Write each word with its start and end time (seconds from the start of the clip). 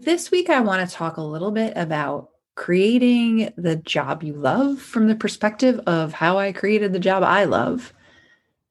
this 0.00 0.30
week 0.30 0.50
I 0.50 0.60
want 0.60 0.88
to 0.88 0.94
talk 0.94 1.16
a 1.16 1.22
little 1.22 1.50
bit 1.50 1.72
about 1.76 2.30
creating 2.54 3.52
the 3.56 3.76
job 3.76 4.22
you 4.22 4.34
love 4.34 4.80
from 4.80 5.08
the 5.08 5.14
perspective 5.14 5.80
of 5.86 6.12
how 6.12 6.38
I 6.38 6.52
created 6.52 6.92
the 6.92 6.98
job 6.98 7.22
I 7.22 7.44
love. 7.44 7.92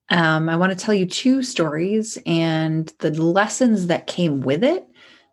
Um, 0.08 0.48
I 0.48 0.56
want 0.56 0.76
to 0.76 0.84
tell 0.84 0.94
you 0.94 1.06
two 1.06 1.42
stories 1.42 2.18
and 2.26 2.92
the 2.98 3.10
lessons 3.10 3.86
that 3.86 4.06
came 4.06 4.40
with 4.40 4.62
it 4.62 4.86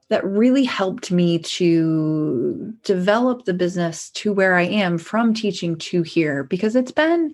that 0.10 0.26
really 0.26 0.64
helped 0.64 1.12
me 1.12 1.40
to 1.40 2.74
develop 2.84 3.46
the 3.46 3.54
business 3.54 4.10
to 4.12 4.34
where 4.34 4.56
I 4.56 4.64
am 4.64 4.98
from 4.98 5.34
teaching 5.34 5.78
to 5.78 6.02
here 6.02 6.44
because 6.44 6.76
it's 6.76 6.92
been 6.92 7.34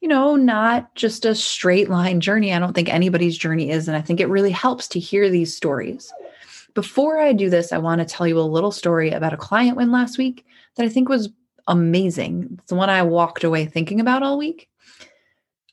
you 0.00 0.08
know, 0.08 0.34
not 0.34 0.94
just 0.94 1.26
a 1.26 1.34
straight 1.34 1.90
line 1.90 2.20
journey. 2.20 2.52
I 2.52 2.58
don't 2.58 2.72
think 2.72 2.88
anybody's 2.88 3.36
journey 3.36 3.70
is. 3.70 3.86
And 3.86 3.96
I 3.96 4.00
think 4.00 4.18
it 4.18 4.28
really 4.28 4.50
helps 4.50 4.88
to 4.88 4.98
hear 4.98 5.28
these 5.28 5.54
stories. 5.54 6.10
Before 6.74 7.18
I 7.18 7.32
do 7.32 7.50
this, 7.50 7.72
I 7.72 7.78
want 7.78 8.00
to 8.00 8.04
tell 8.04 8.26
you 8.26 8.38
a 8.38 8.42
little 8.42 8.72
story 8.72 9.10
about 9.10 9.32
a 9.32 9.38
client 9.38 9.76
win 9.76 9.90
last 9.90 10.18
week 10.18 10.46
that 10.76 10.84
I 10.84 10.88
think 10.88 11.08
was 11.08 11.30
amazing. 11.66 12.56
It's 12.58 12.68
the 12.68 12.74
one 12.74 12.90
I 12.90 13.02
walked 13.02 13.44
away 13.44 13.66
thinking 13.66 14.00
about 14.00 14.22
all 14.22 14.38
week. 14.38 14.68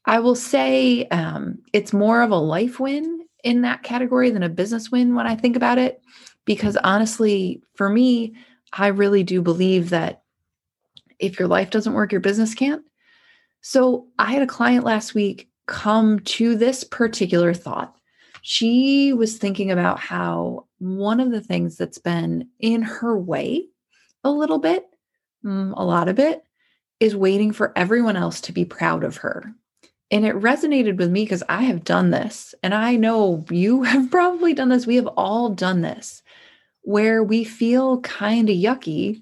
I 0.05 0.19
will 0.19 0.35
say 0.35 1.05
um, 1.07 1.59
it's 1.73 1.93
more 1.93 2.21
of 2.21 2.31
a 2.31 2.37
life 2.37 2.79
win 2.79 3.25
in 3.43 3.61
that 3.61 3.83
category 3.83 4.29
than 4.29 4.43
a 4.43 4.49
business 4.49 4.89
win 4.89 5.15
when 5.15 5.27
I 5.27 5.35
think 5.35 5.55
about 5.55 5.77
it. 5.77 6.01
Because 6.45 6.77
honestly, 6.77 7.61
for 7.75 7.89
me, 7.89 8.35
I 8.71 8.87
really 8.87 9.23
do 9.23 9.41
believe 9.41 9.89
that 9.89 10.23
if 11.19 11.39
your 11.39 11.47
life 11.47 11.69
doesn't 11.69 11.93
work, 11.93 12.11
your 12.11 12.21
business 12.21 12.53
can't. 12.53 12.83
So 13.61 14.07
I 14.17 14.31
had 14.31 14.41
a 14.41 14.47
client 14.47 14.85
last 14.85 15.13
week 15.13 15.49
come 15.65 16.19
to 16.21 16.55
this 16.55 16.85
particular 16.85 17.53
thought. 17.53 17.96
She 18.41 19.13
was 19.13 19.37
thinking 19.37 19.71
about 19.71 19.99
how 19.99 20.65
one 20.79 21.19
of 21.19 21.31
the 21.31 21.41
things 21.41 21.77
that's 21.77 21.97
been 21.97 22.49
in 22.59 22.81
her 22.81 23.17
way 23.17 23.67
a 24.23 24.31
little 24.31 24.59
bit, 24.59 24.85
mm, 25.43 25.73
a 25.75 25.83
lot 25.83 26.07
of 26.07 26.19
it, 26.19 26.43
is 26.99 27.15
waiting 27.15 27.51
for 27.51 27.73
everyone 27.75 28.15
else 28.15 28.41
to 28.41 28.51
be 28.51 28.65
proud 28.65 29.03
of 29.03 29.17
her. 29.17 29.53
And 30.09 30.25
it 30.25 30.35
resonated 30.35 30.97
with 30.97 31.11
me 31.11 31.23
because 31.23 31.43
I 31.49 31.63
have 31.63 31.83
done 31.83 32.11
this. 32.11 32.55
And 32.63 32.73
I 32.73 32.95
know 32.95 33.45
you 33.49 33.83
have 33.83 34.09
probably 34.09 34.53
done 34.53 34.69
this. 34.69 34.87
We 34.87 34.95
have 34.95 35.07
all 35.07 35.49
done 35.49 35.81
this 35.81 36.23
where 36.81 37.21
we 37.21 37.43
feel 37.43 37.99
kind 37.99 38.49
of 38.49 38.55
yucky 38.55 39.21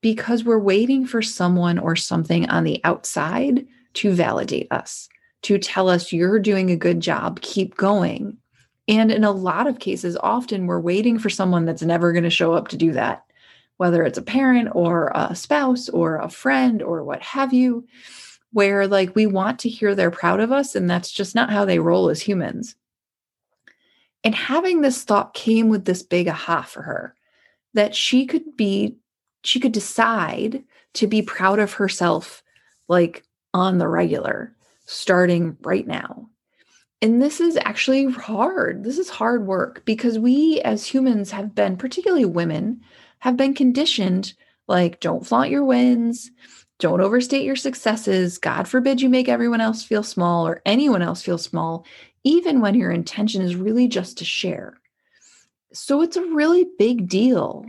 because 0.00 0.44
we're 0.44 0.60
waiting 0.60 1.06
for 1.06 1.22
someone 1.22 1.78
or 1.78 1.96
something 1.96 2.48
on 2.50 2.62
the 2.62 2.80
outside 2.84 3.66
to 3.94 4.12
validate 4.12 4.70
us, 4.70 5.08
to 5.44 5.58
tell 5.58 5.88
us 5.88 6.12
you're 6.12 6.38
doing 6.38 6.70
a 6.70 6.76
good 6.76 7.00
job, 7.00 7.40
keep 7.40 7.76
going. 7.76 8.36
And 8.88 9.10
in 9.10 9.24
a 9.24 9.30
lot 9.30 9.66
of 9.66 9.78
cases, 9.78 10.16
often 10.20 10.66
we're 10.66 10.80
waiting 10.80 11.18
for 11.18 11.30
someone 11.30 11.64
that's 11.64 11.82
never 11.82 12.12
going 12.12 12.24
to 12.24 12.30
show 12.30 12.52
up 12.52 12.68
to 12.68 12.76
do 12.76 12.92
that, 12.92 13.24
whether 13.76 14.02
it's 14.02 14.18
a 14.18 14.22
parent 14.22 14.70
or 14.72 15.12
a 15.14 15.34
spouse 15.34 15.88
or 15.88 16.16
a 16.16 16.28
friend 16.28 16.82
or 16.82 17.04
what 17.04 17.22
have 17.22 17.52
you, 17.52 17.86
where 18.52 18.86
like 18.86 19.14
we 19.14 19.26
want 19.26 19.58
to 19.60 19.68
hear 19.68 19.94
they're 19.94 20.10
proud 20.10 20.40
of 20.40 20.52
us. 20.52 20.74
And 20.74 20.88
that's 20.88 21.10
just 21.10 21.34
not 21.34 21.50
how 21.50 21.64
they 21.64 21.78
roll 21.78 22.08
as 22.10 22.20
humans. 22.20 22.74
And 24.22 24.34
having 24.34 24.80
this 24.80 25.04
thought 25.04 25.34
came 25.34 25.68
with 25.68 25.84
this 25.84 26.02
big 26.02 26.28
aha 26.28 26.62
for 26.62 26.82
her 26.82 27.14
that 27.74 27.94
she 27.94 28.24
could 28.24 28.56
be 28.56 28.96
she 29.42 29.60
could 29.60 29.72
decide 29.72 30.64
to 30.94 31.06
be 31.06 31.20
proud 31.20 31.58
of 31.58 31.74
herself 31.74 32.42
like 32.88 33.24
on 33.52 33.76
the 33.76 33.88
regular 33.88 34.54
starting 34.84 35.56
right 35.62 35.86
now. 35.86 36.28
And 37.02 37.20
this 37.20 37.40
is 37.40 37.58
actually 37.64 38.10
hard. 38.10 38.82
This 38.84 38.98
is 38.98 39.10
hard 39.10 39.46
work 39.46 39.84
because 39.84 40.18
we 40.18 40.60
as 40.62 40.86
humans 40.86 41.30
have 41.32 41.54
been, 41.54 41.76
particularly 41.76 42.24
women, 42.24 42.80
have 43.18 43.36
been 43.36 43.54
conditioned 43.54 44.34
like, 44.66 45.00
don't 45.00 45.26
flaunt 45.26 45.50
your 45.50 45.64
wins, 45.64 46.30
don't 46.78 47.00
overstate 47.00 47.44
your 47.44 47.56
successes. 47.56 48.38
God 48.38 48.66
forbid 48.66 49.00
you 49.00 49.08
make 49.08 49.28
everyone 49.28 49.60
else 49.60 49.82
feel 49.82 50.02
small 50.02 50.46
or 50.48 50.62
anyone 50.64 51.02
else 51.02 51.22
feel 51.22 51.38
small, 51.38 51.86
even 52.24 52.60
when 52.60 52.74
your 52.74 52.90
intention 52.90 53.42
is 53.42 53.54
really 53.54 53.86
just 53.86 54.18
to 54.18 54.24
share. 54.24 54.80
So 55.72 56.02
it's 56.02 56.16
a 56.16 56.24
really 56.24 56.66
big 56.78 57.08
deal 57.08 57.66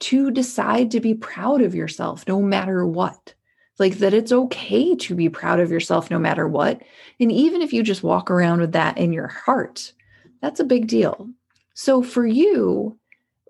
to 0.00 0.30
decide 0.30 0.92
to 0.92 1.00
be 1.00 1.14
proud 1.14 1.62
of 1.62 1.74
yourself 1.74 2.24
no 2.28 2.40
matter 2.40 2.86
what. 2.86 3.34
Like 3.78 3.98
that 3.98 4.14
it's 4.14 4.32
okay 4.32 4.96
to 4.96 5.14
be 5.14 5.28
proud 5.28 5.60
of 5.60 5.70
yourself 5.70 6.10
no 6.10 6.18
matter 6.18 6.48
what. 6.48 6.82
And 7.20 7.30
even 7.30 7.62
if 7.62 7.72
you 7.72 7.82
just 7.82 8.02
walk 8.02 8.30
around 8.30 8.60
with 8.60 8.72
that 8.72 8.98
in 8.98 9.12
your 9.12 9.28
heart, 9.28 9.92
that's 10.40 10.60
a 10.60 10.64
big 10.64 10.88
deal. 10.88 11.28
So 11.74 12.02
for 12.02 12.26
you, 12.26 12.98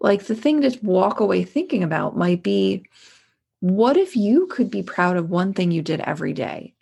like 0.01 0.27
the 0.27 0.35
thing 0.35 0.61
to 0.63 0.79
walk 0.83 1.21
away 1.21 1.45
thinking 1.45 1.83
about 1.83 2.17
might 2.17 2.43
be 2.43 2.85
what 3.61 3.97
if 3.97 4.17
you 4.17 4.47
could 4.47 4.71
be 4.71 4.83
proud 4.83 5.17
of 5.17 5.31
one 5.31 5.53
thing 5.53 5.71
you 5.71 5.83
did 5.83 6.01
every 6.01 6.33
day? 6.33 6.75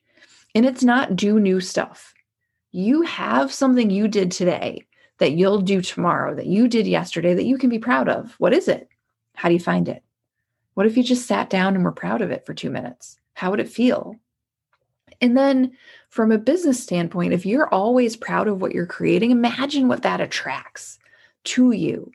And 0.55 0.67
it's 0.67 0.85
not 0.85 1.17
do 1.17 1.39
new 1.39 1.61
stuff. 1.61 2.15
You 2.73 3.03
have 3.03 3.53
something 3.53 3.91
you 3.91 4.09
did 4.09 4.31
today 4.31 4.87
that 5.19 5.33
you'll 5.33 5.63
do 5.63 5.81
tomorrow, 5.81 6.35
that 6.35 6.47
you 6.47 6.69
did 6.69 6.87
yesterday 6.87 7.35
that 7.35 7.47
you 7.47 7.57
can 7.57 7.71
be 7.71 7.79
proud 7.79 8.09
of. 8.09 8.35
What 8.39 8.53
is 8.53 8.69
it? 8.69 8.89
How 9.35 9.49
do 9.49 9.55
you 9.55 9.61
find 9.61 9.89
it? 9.89 10.03
What 10.75 10.87
if 10.87 10.97
you 10.97 11.03
just 11.03 11.27
sat 11.27 11.49
down 11.49 11.75
and 11.75 11.85
were 11.85 11.93
proud 11.93 12.21
of 12.21 12.31
it 12.31 12.45
for 12.45 12.53
two 12.53 12.71
minutes? 12.71 13.19
How 13.37 13.51
would 13.51 13.61
it 13.61 13.69
feel? 13.69 14.17
And 15.21 15.37
then, 15.37 15.77
from 16.09 16.33
a 16.33 16.39
business 16.39 16.83
standpoint, 16.83 17.35
if 17.35 17.45
you're 17.45 17.69
always 17.69 18.17
proud 18.17 18.49
of 18.49 18.63
what 18.63 18.73
you're 18.73 18.87
creating, 18.87 19.31
imagine 19.31 19.89
what 19.89 20.03
that 20.05 20.23
attracts 20.23 20.99
to 21.45 21.73
you. 21.73 22.13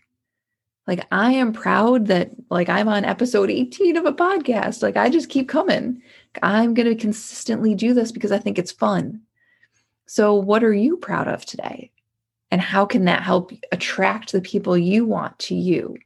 Like, 0.87 1.05
I 1.11 1.33
am 1.33 1.53
proud 1.53 2.07
that, 2.07 2.31
like, 2.49 2.69
I'm 2.69 2.87
on 2.87 3.05
episode 3.05 3.51
18 3.51 3.97
of 3.97 4.05
a 4.05 4.13
podcast. 4.13 4.81
Like, 4.81 4.97
I 4.97 5.11
just 5.11 5.29
keep 5.29 5.47
coming. 5.47 6.01
I'm 6.41 6.73
going 6.73 6.89
to 6.89 6.95
consistently 6.95 7.75
do 7.75 7.93
this 7.93 8.11
because 8.11 8.31
I 8.31 8.39
think 8.39 8.57
it's 8.57 8.71
fun. 8.71 9.21
So, 10.07 10.33
what 10.33 10.63
are 10.63 10.73
you 10.73 10.97
proud 10.97 11.27
of 11.27 11.45
today? 11.45 11.91
And 12.49 12.59
how 12.59 12.87
can 12.87 13.05
that 13.05 13.21
help 13.21 13.51
attract 13.71 14.31
the 14.31 14.41
people 14.41 14.75
you 14.75 15.05
want 15.05 15.37
to 15.37 15.55
you? 15.55 15.97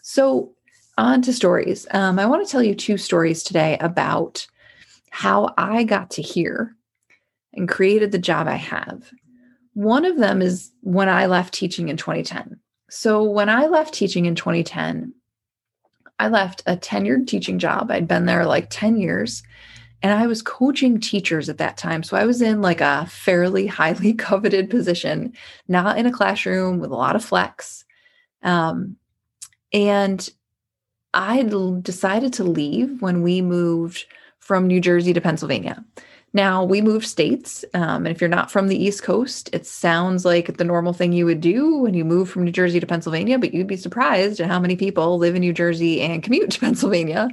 So, 0.00 0.52
on 0.98 1.22
to 1.22 1.32
stories. 1.32 1.86
Um, 1.92 2.18
I 2.18 2.26
want 2.26 2.44
to 2.46 2.50
tell 2.50 2.62
you 2.62 2.74
two 2.74 2.98
stories 2.98 3.42
today 3.42 3.78
about 3.80 4.46
how 5.10 5.54
I 5.56 5.84
got 5.84 6.10
to 6.10 6.22
here 6.22 6.76
and 7.54 7.68
created 7.68 8.12
the 8.12 8.18
job 8.18 8.46
I 8.46 8.56
have. 8.56 9.10
One 9.72 10.04
of 10.04 10.18
them 10.18 10.42
is 10.42 10.70
when 10.82 11.08
I 11.08 11.26
left 11.26 11.54
teaching 11.54 11.88
in 11.88 11.96
2010. 11.96 12.58
So, 12.90 13.22
when 13.22 13.48
I 13.48 13.66
left 13.66 13.94
teaching 13.94 14.26
in 14.26 14.34
2010, 14.34 15.14
I 16.18 16.28
left 16.28 16.62
a 16.66 16.76
tenured 16.76 17.26
teaching 17.26 17.58
job. 17.58 17.90
I'd 17.90 18.08
been 18.08 18.26
there 18.26 18.44
like 18.44 18.68
10 18.70 18.96
years 18.96 19.42
and 20.02 20.12
I 20.12 20.26
was 20.26 20.42
coaching 20.42 21.00
teachers 21.00 21.48
at 21.48 21.58
that 21.58 21.76
time. 21.76 22.02
So 22.02 22.16
I 22.16 22.24
was 22.24 22.42
in 22.42 22.60
like 22.60 22.80
a 22.80 23.06
fairly 23.06 23.66
highly 23.68 24.14
coveted 24.14 24.70
position, 24.70 25.32
not 25.68 25.98
in 25.98 26.06
a 26.06 26.12
classroom 26.12 26.80
with 26.80 26.90
a 26.90 26.96
lot 26.96 27.16
of 27.16 27.24
flex. 27.24 27.84
Um, 28.42 28.96
and 29.72 30.28
I 31.18 31.42
decided 31.82 32.32
to 32.34 32.44
leave 32.44 33.02
when 33.02 33.22
we 33.22 33.42
moved 33.42 34.06
from 34.38 34.68
New 34.68 34.80
Jersey 34.80 35.12
to 35.12 35.20
Pennsylvania. 35.20 35.84
Now, 36.32 36.62
we 36.62 36.80
moved 36.80 37.06
states. 37.06 37.64
Um, 37.74 38.06
and 38.06 38.08
if 38.08 38.20
you're 38.20 38.28
not 38.28 38.52
from 38.52 38.68
the 38.68 38.80
East 38.80 39.02
Coast, 39.02 39.50
it 39.52 39.66
sounds 39.66 40.24
like 40.24 40.56
the 40.56 40.64
normal 40.64 40.92
thing 40.92 41.12
you 41.12 41.26
would 41.26 41.40
do 41.40 41.78
when 41.78 41.92
you 41.92 42.04
move 42.04 42.30
from 42.30 42.44
New 42.44 42.52
Jersey 42.52 42.78
to 42.78 42.86
Pennsylvania, 42.86 43.36
but 43.36 43.52
you'd 43.52 43.66
be 43.66 43.76
surprised 43.76 44.38
at 44.38 44.46
how 44.46 44.60
many 44.60 44.76
people 44.76 45.18
live 45.18 45.34
in 45.34 45.40
New 45.40 45.52
Jersey 45.52 46.00
and 46.02 46.22
commute 46.22 46.52
to 46.52 46.60
Pennsylvania, 46.66 47.28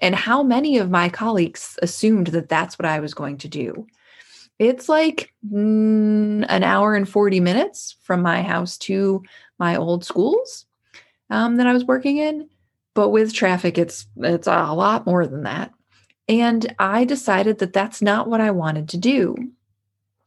and 0.00 0.16
how 0.16 0.42
many 0.42 0.78
of 0.78 0.90
my 0.90 1.08
colleagues 1.08 1.78
assumed 1.82 2.28
that 2.28 2.48
that's 2.48 2.80
what 2.80 2.86
I 2.86 2.98
was 2.98 3.14
going 3.14 3.38
to 3.38 3.48
do. 3.48 3.86
It's 4.58 4.88
like 4.88 5.32
mm, 5.48 6.44
an 6.48 6.64
hour 6.64 6.96
and 6.96 7.08
40 7.08 7.38
minutes 7.38 7.96
from 8.02 8.22
my 8.22 8.42
house 8.42 8.76
to 8.78 9.22
my 9.60 9.76
old 9.76 10.04
schools 10.04 10.66
um, 11.30 11.56
that 11.56 11.68
I 11.68 11.72
was 11.72 11.84
working 11.84 12.16
in. 12.16 12.48
But 13.00 13.12
with 13.12 13.32
traffic, 13.32 13.78
it's 13.78 14.06
it's 14.18 14.46
a 14.46 14.74
lot 14.74 15.06
more 15.06 15.26
than 15.26 15.44
that. 15.44 15.72
And 16.28 16.74
I 16.78 17.06
decided 17.06 17.58
that 17.60 17.72
that's 17.72 18.02
not 18.02 18.28
what 18.28 18.42
I 18.42 18.50
wanted 18.50 18.90
to 18.90 18.98
do. 18.98 19.36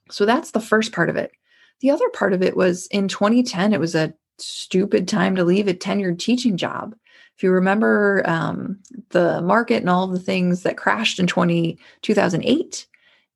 So 0.10 0.25
that's 0.25 0.50
the 0.50 0.60
first 0.60 0.92
part 0.92 1.08
of 1.08 1.16
it. 1.16 1.34
The 1.81 1.92
other 1.92 2.10
part 2.10 2.34
of 2.34 2.42
it 2.42 2.58
was 2.58 2.88
in 2.88 3.08
2010, 3.08 3.74
it 3.74 3.80
was 3.80 3.94
a 3.94 4.16
stupid 4.40 5.08
time 5.08 5.36
to 5.36 5.44
leave 5.44 5.68
a 5.68 5.75
tenured 5.75 6.18
teaching 6.18 6.58
job. 6.58 6.96
If 7.38 7.44
you 7.44 7.52
remember 7.52 8.24
um, 8.25 8.80
the 9.10 9.40
market 9.44 9.81
and 9.81 9.90
all 9.90 10.08
the 10.08 10.18
things 10.18 10.64
that 10.64 10.75
crashed 10.75 11.20
in 11.20 11.28
20, 11.28 11.78
2008, 12.02 12.88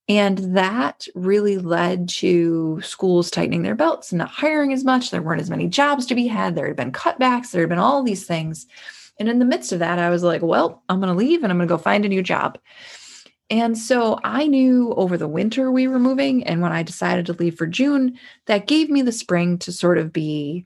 and 0.09 0.37
that 0.55 1.07
really 1.13 1.57
led 1.57 2.07
to 2.09 2.81
schools 2.81 3.29
tightening 3.29 3.63
their 3.63 3.75
belts 3.75 4.11
and 4.11 4.17
not 4.17 4.29
hiring 4.29 4.71
as 4.71 4.83
much. 4.85 5.11
There 5.11 5.21
weren't 5.21 5.41
as 5.41 5.49
many 5.49 5.67
jobs 5.67 6.05
to 6.07 6.15
be 6.15 6.25
had. 6.27 6.55
There 6.55 6.65
had 6.65 6.77
been 6.77 6.91
cutbacks. 6.91 7.51
There 7.51 7.61
had 7.61 7.69
been 7.69 7.77
all 7.77 8.01
these 8.03 8.25
things. 8.25 8.65
And 9.19 9.29
in 9.29 9.39
the 9.39 9.45
midst 9.45 9.71
of 9.71 9.79
that, 9.79 9.99
I 9.99 10.09
was 10.09 10.23
like, 10.23 10.41
well, 10.41 10.83
I'm 10.89 10.99
going 10.99 11.11
to 11.11 11.17
leave 11.17 11.43
and 11.43 11.51
I'm 11.51 11.57
going 11.57 11.67
to 11.67 11.73
go 11.73 11.77
find 11.77 12.05
a 12.05 12.09
new 12.09 12.21
job. 12.21 12.59
And 13.49 13.77
so 13.77 14.19
I 14.23 14.47
knew 14.47 14.93
over 14.95 15.17
the 15.17 15.27
winter 15.27 15.71
we 15.71 15.87
were 15.87 15.99
moving. 15.99 16.43
And 16.43 16.61
when 16.61 16.73
I 16.73 16.83
decided 16.83 17.25
to 17.27 17.33
leave 17.33 17.57
for 17.57 17.65
June, 17.65 18.19
that 18.45 18.67
gave 18.67 18.89
me 18.89 19.01
the 19.01 19.11
spring 19.11 19.57
to 19.59 19.71
sort 19.71 19.97
of 19.97 20.11
be 20.11 20.65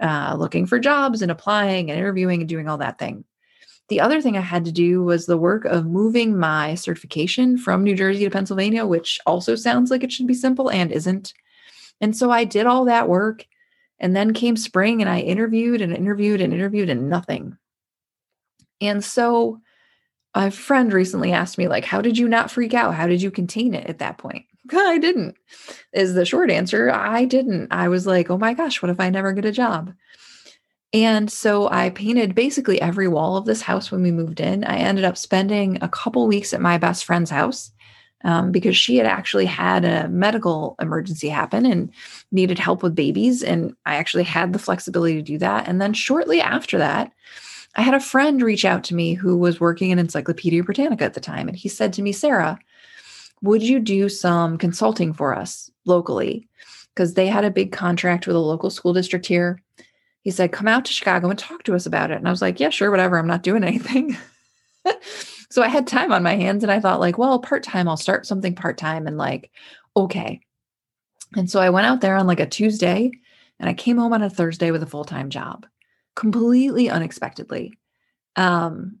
uh, 0.00 0.36
looking 0.38 0.66
for 0.66 0.78
jobs 0.78 1.22
and 1.22 1.30
applying 1.30 1.90
and 1.90 1.98
interviewing 1.98 2.40
and 2.40 2.48
doing 2.48 2.68
all 2.68 2.78
that 2.78 2.98
thing. 2.98 3.24
The 3.88 4.00
other 4.00 4.22
thing 4.22 4.36
I 4.36 4.42
had 4.42 4.64
to 4.66 4.72
do 4.72 5.02
was 5.02 5.26
the 5.26 5.36
work 5.36 5.64
of 5.64 5.84
moving 5.84 6.38
my 6.38 6.76
certification 6.76 7.58
from 7.58 7.82
New 7.82 7.96
Jersey 7.96 8.22
to 8.24 8.30
Pennsylvania, 8.30 8.86
which 8.86 9.18
also 9.26 9.56
sounds 9.56 9.90
like 9.90 10.04
it 10.04 10.12
should 10.12 10.28
be 10.28 10.34
simple 10.34 10.70
and 10.70 10.92
isn't. 10.92 11.34
And 12.00 12.16
so 12.16 12.30
I 12.30 12.44
did 12.44 12.66
all 12.66 12.84
that 12.84 13.08
work. 13.08 13.46
And 13.98 14.16
then 14.16 14.32
came 14.32 14.56
spring 14.56 15.02
and 15.02 15.10
I 15.10 15.18
interviewed 15.18 15.82
and 15.82 15.92
interviewed 15.92 16.40
and 16.40 16.54
interviewed 16.54 16.88
and 16.88 17.10
nothing. 17.10 17.58
And 18.80 19.04
so 19.04 19.60
a 20.34 20.50
friend 20.50 20.92
recently 20.92 21.32
asked 21.32 21.58
me, 21.58 21.68
like, 21.68 21.84
how 21.84 22.00
did 22.00 22.16
you 22.16 22.28
not 22.28 22.50
freak 22.50 22.74
out? 22.74 22.94
How 22.94 23.06
did 23.06 23.20
you 23.20 23.30
contain 23.30 23.74
it 23.74 23.86
at 23.88 23.98
that 23.98 24.18
point? 24.18 24.46
I 24.72 24.98
didn't, 24.98 25.36
is 25.92 26.14
the 26.14 26.24
short 26.24 26.50
answer. 26.50 26.90
I 26.90 27.24
didn't. 27.24 27.68
I 27.72 27.88
was 27.88 28.06
like, 28.06 28.30
oh 28.30 28.38
my 28.38 28.54
gosh, 28.54 28.80
what 28.80 28.90
if 28.90 29.00
I 29.00 29.10
never 29.10 29.32
get 29.32 29.44
a 29.44 29.52
job? 29.52 29.92
And 30.92 31.30
so 31.30 31.68
I 31.70 31.90
painted 31.90 32.34
basically 32.34 32.80
every 32.80 33.06
wall 33.06 33.36
of 33.36 33.44
this 33.44 33.62
house 33.62 33.90
when 33.90 34.02
we 34.02 34.10
moved 34.10 34.40
in. 34.40 34.64
I 34.64 34.78
ended 34.78 35.04
up 35.04 35.16
spending 35.16 35.78
a 35.80 35.88
couple 35.88 36.26
weeks 36.26 36.52
at 36.52 36.60
my 36.60 36.78
best 36.78 37.04
friend's 37.04 37.30
house 37.30 37.70
um, 38.24 38.50
because 38.50 38.76
she 38.76 38.96
had 38.96 39.06
actually 39.06 39.46
had 39.46 39.84
a 39.84 40.08
medical 40.08 40.74
emergency 40.80 41.28
happen 41.28 41.64
and 41.64 41.90
needed 42.32 42.58
help 42.58 42.82
with 42.82 42.94
babies. 42.94 43.42
And 43.42 43.74
I 43.86 43.96
actually 43.96 44.24
had 44.24 44.52
the 44.52 44.58
flexibility 44.58 45.14
to 45.14 45.22
do 45.22 45.38
that. 45.38 45.68
And 45.68 45.80
then 45.80 45.92
shortly 45.92 46.40
after 46.40 46.78
that, 46.78 47.12
I 47.76 47.82
had 47.82 47.94
a 47.94 48.00
friend 48.00 48.42
reach 48.42 48.64
out 48.64 48.84
to 48.84 48.94
me 48.94 49.14
who 49.14 49.36
was 49.36 49.60
working 49.60 49.90
in 49.90 49.98
Encyclopedia 49.98 50.62
Britannica 50.62 51.04
at 51.04 51.14
the 51.14 51.20
time. 51.20 51.48
And 51.48 51.56
he 51.56 51.68
said 51.68 51.92
to 51.94 52.02
me, 52.02 52.12
Sarah, 52.12 52.58
would 53.42 53.62
you 53.62 53.78
do 53.78 54.08
some 54.08 54.58
consulting 54.58 55.12
for 55.12 55.36
us 55.36 55.70
locally? 55.84 56.48
Because 56.94 57.14
they 57.14 57.28
had 57.28 57.44
a 57.44 57.50
big 57.50 57.72
contract 57.72 58.26
with 58.26 58.36
a 58.36 58.40
local 58.40 58.70
school 58.70 58.92
district 58.92 59.26
here 59.26 59.60
he 60.22 60.30
said, 60.30 60.52
Come 60.52 60.68
out 60.68 60.84
to 60.84 60.92
Chicago 60.92 61.30
and 61.30 61.38
talk 61.38 61.62
to 61.64 61.74
us 61.74 61.86
about 61.86 62.10
it. 62.10 62.18
And 62.18 62.28
I 62.28 62.30
was 62.30 62.42
like, 62.42 62.60
Yeah, 62.60 62.70
sure, 62.70 62.90
whatever. 62.90 63.18
I'm 63.18 63.26
not 63.26 63.42
doing 63.42 63.64
anything. 63.64 64.16
so 65.50 65.62
I 65.62 65.68
had 65.68 65.86
time 65.86 66.12
on 66.12 66.22
my 66.22 66.36
hands 66.36 66.62
and 66.62 66.72
I 66.72 66.80
thought, 66.80 67.00
like, 67.00 67.18
well, 67.18 67.38
part 67.38 67.62
time, 67.62 67.88
I'll 67.88 67.96
start 67.96 68.26
something 68.26 68.54
part 68.54 68.78
time 68.78 69.06
and 69.06 69.16
like, 69.16 69.50
okay. 69.96 70.40
And 71.36 71.50
so 71.50 71.60
I 71.60 71.70
went 71.70 71.86
out 71.86 72.00
there 72.00 72.16
on 72.16 72.26
like 72.26 72.40
a 72.40 72.46
Tuesday 72.46 73.10
and 73.58 73.68
I 73.68 73.74
came 73.74 73.98
home 73.98 74.12
on 74.12 74.22
a 74.22 74.30
Thursday 74.30 74.70
with 74.70 74.82
a 74.82 74.86
full 74.86 75.04
time 75.04 75.30
job 75.30 75.66
completely 76.16 76.90
unexpectedly. 76.90 77.78
Um, 78.36 78.98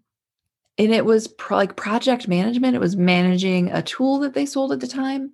and 0.78 0.92
it 0.92 1.04
was 1.04 1.28
pro- 1.28 1.58
like 1.58 1.76
project 1.76 2.26
management, 2.26 2.74
it 2.74 2.80
was 2.80 2.96
managing 2.96 3.70
a 3.70 3.82
tool 3.82 4.20
that 4.20 4.34
they 4.34 4.46
sold 4.46 4.72
at 4.72 4.80
the 4.80 4.86
time, 4.86 5.32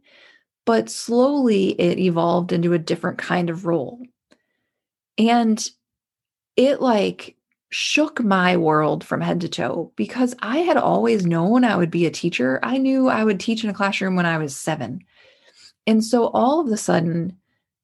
but 0.64 0.90
slowly 0.90 1.70
it 1.80 1.98
evolved 1.98 2.52
into 2.52 2.72
a 2.72 2.78
different 2.78 3.18
kind 3.18 3.48
of 3.48 3.64
role. 3.64 4.02
And 5.18 5.64
it 6.56 6.80
like 6.80 7.36
shook 7.70 8.22
my 8.22 8.56
world 8.56 9.04
from 9.04 9.20
head 9.20 9.40
to 9.40 9.48
toe 9.48 9.92
because 9.96 10.34
I 10.40 10.58
had 10.58 10.76
always 10.76 11.26
known 11.26 11.64
I 11.64 11.76
would 11.76 11.90
be 11.90 12.06
a 12.06 12.10
teacher. 12.10 12.58
I 12.62 12.78
knew 12.78 13.08
I 13.08 13.24
would 13.24 13.40
teach 13.40 13.64
in 13.64 13.70
a 13.70 13.74
classroom 13.74 14.16
when 14.16 14.26
I 14.26 14.38
was 14.38 14.56
seven. 14.56 15.04
And 15.86 16.04
so 16.04 16.28
all 16.28 16.60
of 16.60 16.68
a 16.68 16.76
sudden, 16.76 17.36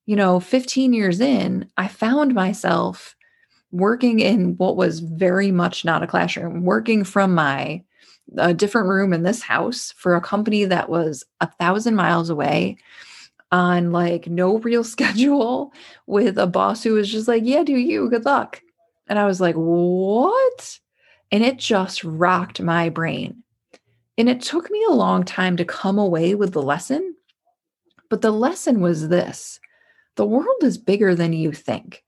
you 0.07 0.17
know, 0.17 0.41
15 0.41 0.93
years 0.93 1.21
in, 1.21 1.71
I 1.77 1.89
found 1.89 2.35
myself 2.35 3.15
working 3.73 4.21
in 4.21 4.57
what 4.59 4.77
was 4.77 5.01
very 5.01 5.51
much 5.51 5.85
not 5.85 6.03
a 6.03 6.07
classroom, 6.07 6.65
working 6.65 7.05
from 7.05 7.35
my 7.35 7.83
a 8.37 8.55
different 8.55 8.89
room 8.89 9.13
in 9.13 9.25
this 9.25 9.43
house 9.43 9.93
for 9.97 10.15
a 10.15 10.21
company 10.21 10.65
that 10.65 10.89
was 10.89 11.25
a 11.41 11.51
thousand 11.59 11.97
miles 11.97 12.31
away 12.31 12.77
on 13.51 13.93
like 13.93 14.27
no 14.27 14.59
real 14.59 14.85
schedule 14.85 15.73
with 16.07 16.39
a 16.39 16.47
boss 16.47 16.83
who 16.83 16.95
was 16.95 17.11
just 17.11 17.29
like, 17.29 17.43
yeah, 17.45 17.63
do 17.63 17.77
you, 17.77 18.09
good 18.09 18.25
luck. 18.25 18.63
And 19.09 19.19
I 19.19 19.27
was 19.27 19.41
like, 19.41 19.57
what? 19.57 20.79
And 21.31 21.43
it 21.43 21.59
just 21.59 22.05
rocked 22.05 22.61
my 22.61 22.89
brain. 22.89 23.43
And 24.19 24.29
it 24.29 24.43
took 24.43 24.71
me 24.71 24.85
a 24.89 24.95
long 24.95 25.25
time 25.25 25.57
to 25.57 25.65
come 25.65 25.99
away 25.99 26.35
with 26.35 26.53
the 26.53 26.63
lesson. 26.63 27.17
But 28.09 28.21
the 28.21 28.31
lesson 28.31 28.81
was 28.81 29.09
this 29.09 29.59
the 30.17 30.27
world 30.27 30.63
is 30.63 30.77
bigger 30.77 31.15
than 31.15 31.33
you 31.33 31.53
think. 31.53 32.05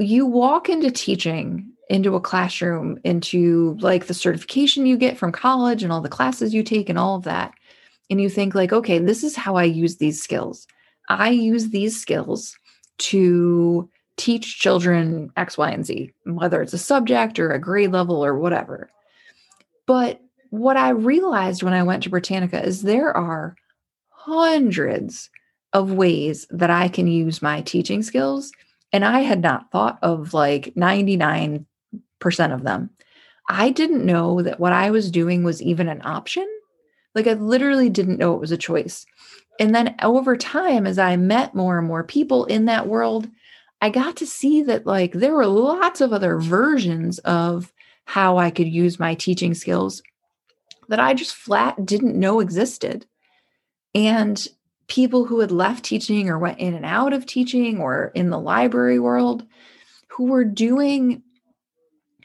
You 0.00 0.26
walk 0.26 0.68
into 0.68 0.90
teaching, 0.90 1.70
into 1.88 2.16
a 2.16 2.20
classroom, 2.20 2.98
into 3.04 3.76
like 3.80 4.06
the 4.06 4.14
certification 4.14 4.86
you 4.86 4.96
get 4.96 5.16
from 5.16 5.30
college 5.30 5.84
and 5.84 5.92
all 5.92 6.00
the 6.00 6.08
classes 6.08 6.52
you 6.52 6.64
take 6.64 6.88
and 6.88 6.98
all 6.98 7.16
of 7.16 7.24
that 7.24 7.54
and 8.10 8.20
you 8.20 8.28
think 8.28 8.54
like 8.54 8.72
okay 8.72 8.98
this 8.98 9.22
is 9.22 9.36
how 9.36 9.54
i 9.54 9.64
use 9.64 9.96
these 9.96 10.20
skills. 10.20 10.66
I 11.08 11.30
use 11.30 11.70
these 11.70 12.00
skills 12.00 12.56
to 12.98 13.88
teach 14.16 14.58
children 14.58 15.32
x 15.36 15.56
y 15.56 15.70
and 15.70 15.86
z 15.86 16.12
whether 16.24 16.60
it's 16.60 16.74
a 16.74 16.78
subject 16.78 17.38
or 17.38 17.52
a 17.52 17.60
grade 17.60 17.92
level 17.92 18.22
or 18.24 18.38
whatever. 18.38 18.90
But 19.86 20.20
what 20.50 20.76
i 20.76 20.90
realized 20.90 21.62
when 21.62 21.72
i 21.72 21.82
went 21.82 22.02
to 22.02 22.10
britannica 22.10 22.62
is 22.62 22.82
there 22.82 23.16
are 23.16 23.54
hundreds 24.08 25.30
of 25.72 25.92
ways 25.92 26.46
that 26.50 26.70
i 26.70 26.88
can 26.88 27.06
use 27.06 27.40
my 27.40 27.62
teaching 27.62 28.02
skills 28.02 28.50
and 28.92 29.04
i 29.04 29.20
had 29.20 29.40
not 29.40 29.70
thought 29.70 29.98
of 30.02 30.34
like 30.34 30.74
99% 30.74 31.64
of 32.52 32.62
them 32.62 32.90
i 33.48 33.70
didn't 33.70 34.06
know 34.06 34.42
that 34.42 34.60
what 34.60 34.72
i 34.72 34.90
was 34.90 35.10
doing 35.10 35.44
was 35.44 35.62
even 35.62 35.88
an 35.88 36.02
option 36.04 36.46
like 37.14 37.26
I 37.26 37.32
literally 37.34 37.90
didn't 37.90 38.18
know 38.18 38.34
it 38.34 38.40
was 38.40 38.52
a 38.52 38.56
choice. 38.56 39.06
And 39.58 39.74
then 39.74 39.94
over 40.02 40.36
time, 40.36 40.86
as 40.86 40.98
I 40.98 41.16
met 41.16 41.54
more 41.54 41.78
and 41.78 41.86
more 41.86 42.04
people 42.04 42.44
in 42.46 42.66
that 42.66 42.86
world, 42.86 43.28
I 43.80 43.90
got 43.90 44.16
to 44.16 44.26
see 44.26 44.62
that 44.62 44.86
like 44.86 45.12
there 45.12 45.34
were 45.34 45.46
lots 45.46 46.00
of 46.00 46.12
other 46.12 46.38
versions 46.38 47.18
of 47.20 47.72
how 48.04 48.38
I 48.38 48.50
could 48.50 48.68
use 48.68 48.98
my 48.98 49.14
teaching 49.14 49.54
skills 49.54 50.02
that 50.88 51.00
I 51.00 51.14
just 51.14 51.34
flat 51.34 51.84
didn't 51.84 52.18
know 52.18 52.40
existed. 52.40 53.06
And 53.94 54.46
people 54.90 55.24
who 55.24 55.40
had 55.40 55.52
left 55.52 55.84
teaching 55.84 56.28
or 56.28 56.38
went 56.38 56.58
in 56.58 56.74
and 56.74 56.84
out 56.84 57.12
of 57.12 57.24
teaching 57.24 57.78
or 57.80 58.10
in 58.14 58.28
the 58.28 58.38
library 58.38 58.98
world 58.98 59.46
who 60.08 60.24
were 60.24 60.44
doing 60.44 61.22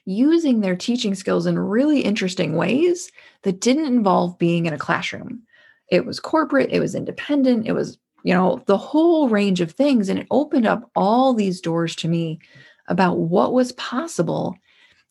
using 0.05 0.60
their 0.60 0.75
teaching 0.75 1.15
skills 1.15 1.45
in 1.45 1.57
really 1.57 2.01
interesting 2.01 2.55
ways 2.55 3.12
that 3.43 3.62
didn't 3.62 3.86
involve 3.86 4.38
being 4.38 4.65
in 4.65 4.74
a 4.74 4.77
classroom. 4.77 5.41
It 5.89 6.05
was 6.05 6.19
corporate, 6.19 6.72
it 6.72 6.79
was 6.79 6.95
independent, 6.95 7.67
it 7.67 7.74
was, 7.74 7.98
you 8.24 8.34
know, 8.34 8.63
the 8.65 8.77
whole 8.77 9.29
range 9.29 9.62
of 9.62 9.72
things. 9.72 10.10
And 10.10 10.19
it 10.19 10.27
opened 10.31 10.65
up 10.65 10.89
all 10.95 11.34
these 11.34 11.62
doors 11.62 11.95
to 11.98 12.07
me 12.07 12.39
about 12.88 13.17
what 13.17 13.53
was 13.53 13.72
possible 13.74 14.55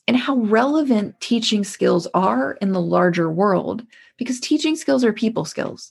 and 0.07 0.17
how 0.17 0.37
relevant 0.37 1.21
teaching 1.21 1.65
skills 1.65 2.07
are 2.15 2.53
in 2.61 2.73
the 2.73 2.81
larger 2.81 3.31
world 3.31 3.87
because 4.17 4.41
teaching 4.41 4.77
skills 4.77 5.05
are 5.05 5.13
people 5.13 5.45
skills. 5.45 5.91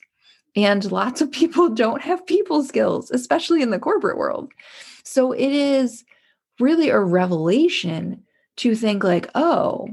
And 0.55 0.91
lots 0.91 1.21
of 1.21 1.31
people 1.31 1.69
don't 1.73 2.01
have 2.01 2.25
people 2.25 2.63
skills, 2.63 3.11
especially 3.11 3.61
in 3.61 3.69
the 3.69 3.79
corporate 3.79 4.17
world. 4.17 4.51
So 5.03 5.31
it 5.31 5.51
is 5.51 6.03
really 6.59 6.89
a 6.89 6.99
revelation 6.99 8.23
to 8.57 8.75
think 8.75 9.03
like, 9.03 9.29
oh, 9.35 9.89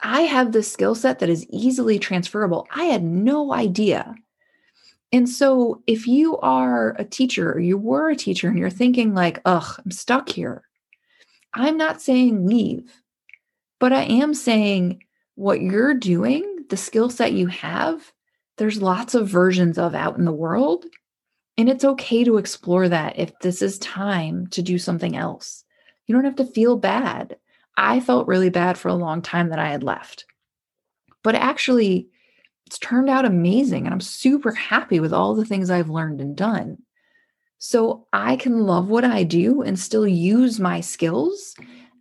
I 0.00 0.22
have 0.22 0.52
this 0.52 0.70
skill 0.70 0.94
set 0.94 1.18
that 1.18 1.28
is 1.28 1.46
easily 1.48 1.98
transferable. 1.98 2.66
I 2.74 2.84
had 2.84 3.02
no 3.02 3.52
idea. 3.52 4.14
And 5.12 5.28
so 5.28 5.82
if 5.86 6.06
you 6.06 6.36
are 6.38 6.94
a 6.98 7.04
teacher 7.04 7.52
or 7.52 7.60
you 7.60 7.78
were 7.78 8.10
a 8.10 8.16
teacher 8.16 8.48
and 8.48 8.58
you're 8.58 8.70
thinking 8.70 9.14
like, 9.14 9.40
ugh, 9.44 9.80
I'm 9.84 9.90
stuck 9.90 10.28
here. 10.28 10.62
I'm 11.54 11.76
not 11.76 12.02
saying 12.02 12.46
leave, 12.46 13.00
but 13.78 13.92
I 13.92 14.02
am 14.02 14.34
saying 14.34 15.02
what 15.36 15.60
you're 15.60 15.94
doing, 15.94 16.66
the 16.68 16.76
skill 16.76 17.08
set 17.08 17.32
you 17.32 17.46
have, 17.46 18.12
there's 18.56 18.80
lots 18.82 19.14
of 19.14 19.28
versions 19.28 19.78
of 19.78 19.94
out 19.94 20.18
in 20.18 20.24
the 20.24 20.32
world. 20.32 20.86
And 21.58 21.68
it's 21.68 21.84
okay 21.84 22.22
to 22.24 22.36
explore 22.36 22.88
that 22.88 23.18
if 23.18 23.38
this 23.40 23.62
is 23.62 23.78
time 23.78 24.46
to 24.48 24.62
do 24.62 24.78
something 24.78 25.16
else. 25.16 25.64
You 26.06 26.14
don't 26.14 26.24
have 26.24 26.36
to 26.36 26.44
feel 26.44 26.76
bad. 26.76 27.36
I 27.76 28.00
felt 28.00 28.28
really 28.28 28.50
bad 28.50 28.76
for 28.76 28.88
a 28.88 28.94
long 28.94 29.22
time 29.22 29.48
that 29.50 29.58
I 29.58 29.70
had 29.70 29.82
left. 29.82 30.26
But 31.22 31.34
actually, 31.34 32.08
it's 32.66 32.78
turned 32.78 33.08
out 33.08 33.24
amazing. 33.24 33.86
And 33.86 33.94
I'm 33.94 34.00
super 34.00 34.52
happy 34.52 35.00
with 35.00 35.12
all 35.12 35.34
the 35.34 35.44
things 35.46 35.70
I've 35.70 35.88
learned 35.88 36.20
and 36.20 36.36
done. 36.36 36.78
so 37.58 38.06
I 38.12 38.36
can 38.36 38.60
love 38.60 38.88
what 38.88 39.04
I 39.04 39.24
do 39.24 39.62
and 39.62 39.78
still 39.78 40.06
use 40.06 40.60
my 40.60 40.80
skills 40.80 41.54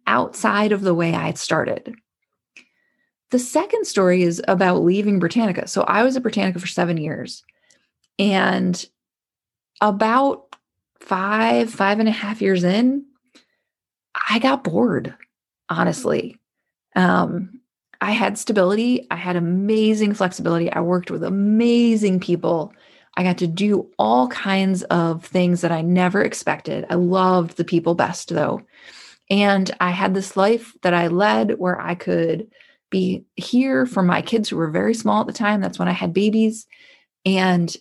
outside 0.08 0.72
of 0.72 0.82
the 0.82 0.94
way 0.94 1.14
I 1.14 1.28
had 1.28 1.38
started. 1.38 1.96
The 3.32 3.40
second 3.40 3.86
story 3.86 4.24
is 4.24 4.42
about 4.48 4.84
leaving 4.84 5.20
Britannica. 5.20 5.68
So 5.68 5.82
I 5.84 6.04
was 6.04 6.16
at 6.16 6.22
Britannica 6.22 6.60
for 6.60 6.68
seven 6.68 6.98
years. 6.98 7.44
And 8.20 8.84
about 9.82 10.56
five, 11.00 11.70
five 11.70 12.00
and 12.00 12.08
a 12.08 12.14
half 12.14 12.42
years 12.42 12.64
in, 12.64 13.06
I 14.30 14.40
got 14.40 14.64
bored, 14.64 15.16
honestly. 15.70 16.40
Um, 16.96 17.62
I 18.02 18.12
had 18.12 18.38
stability. 18.38 19.08
I 19.12 19.16
had 19.16 19.36
amazing 19.36 20.14
flexibility. 20.14 20.72
I 20.72 20.82
worked 20.82 21.12
with 21.12 21.24
amazing 21.24 22.20
people. 22.20 22.74
I 23.18 23.24
got 23.24 23.38
to 23.40 23.48
do 23.48 23.90
all 23.98 24.28
kinds 24.28 24.84
of 24.84 25.26
things 25.26 25.62
that 25.62 25.72
I 25.72 25.82
never 25.82 26.22
expected. 26.22 26.86
I 26.90 26.96
loved 26.96 27.58
the 27.58 27.64
people 27.64 27.96
best, 27.96 28.30
though. 28.30 28.62
And 29.30 29.72
I 29.80 29.92
had 29.92 30.14
this 30.14 30.38
life 30.38 30.74
that 30.84 30.94
I 30.94 31.08
led 31.08 31.58
where 31.58 31.80
I 31.80 31.96
could 31.96 32.48
be 32.96 33.26
here 33.36 33.86
for 33.86 34.02
my 34.02 34.22
kids 34.22 34.48
who 34.48 34.56
were 34.56 34.70
very 34.70 34.94
small 34.94 35.20
at 35.20 35.28
the 35.28 35.34
time. 35.34 35.60
That's 35.60 35.78
when 35.78 35.90
I 35.90 35.92
had 35.92 36.14
babies. 36.14 36.66
And, 37.26 37.76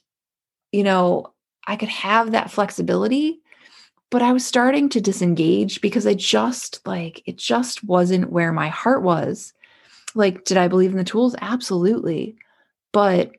you 0.73 0.83
know, 0.83 1.33
I 1.69 1.77
could 1.77 1.89
have 1.89 2.33
that 2.33 2.51
flexibility, 2.51 3.39
but 4.11 4.23
I 4.23 4.33
was 4.33 4.45
starting 4.45 4.89
to 4.89 5.01
disengage 5.01 5.81
because 5.81 6.05
I 6.05 6.15
just 6.15 6.85
like, 6.85 7.23
it 7.27 7.37
just 7.37 7.85
wasn't 7.85 8.33
where 8.33 8.51
my 8.51 8.67
heart 8.67 9.03
was. 9.03 9.53
Like, 10.17 10.45
did 10.45 10.57
I 10.57 10.67
believe 10.67 10.91
in 10.91 10.97
the 10.97 11.05
tools? 11.05 11.37
Absolutely. 11.41 12.35
But 12.93 13.31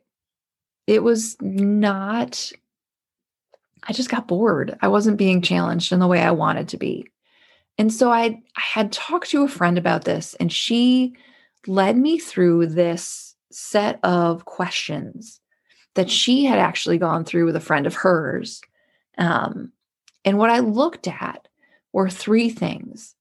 it 0.86 1.02
was 1.02 1.36
not, 1.42 2.52
I 3.86 3.92
just 3.92 4.08
got 4.08 4.28
bored. 4.28 4.78
I 4.80 4.88
wasn't 4.88 5.18
being 5.18 5.42
challenged 5.42 5.92
in 5.92 6.00
the 6.00 6.06
way 6.06 6.22
I 6.22 6.30
wanted 6.30 6.68
to 6.68 6.78
be. 6.78 7.06
And 7.76 7.92
so 7.92 8.10
I, 8.10 8.42
I 8.56 8.60
had 8.62 8.92
talked 8.92 9.28
to 9.32 9.42
a 9.42 9.48
friend 9.48 9.76
about 9.76 10.04
this, 10.04 10.32
and 10.40 10.50
she 10.50 11.14
led 11.68 11.96
me 11.96 12.18
through 12.18 12.66
this 12.66 13.34
set 13.50 13.98
of 14.02 14.44
questions 14.44 15.40
that 15.94 16.10
she 16.10 16.44
had 16.44 16.58
actually 16.58 16.98
gone 16.98 17.24
through 17.24 17.46
with 17.46 17.56
a 17.56 17.60
friend 17.60 17.86
of 17.86 17.94
hers. 17.94 18.60
Um, 19.18 19.72
and 20.24 20.38
what 20.38 20.50
I 20.50 20.58
looked 20.58 21.08
at 21.08 21.48
were 21.92 22.10
three 22.10 22.50
things. 22.50 23.14